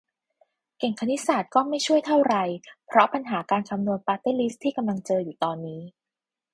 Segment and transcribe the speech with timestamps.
[0.77, 2.35] เก่งคณิตศาสตร์ก็ไม่ช่วยเท่าไร
[2.85, 5.81] เพราะปัญหาการคำนวณปาร์ตี้ลิสต์ที่กำลังเจออยู่ตอนนี้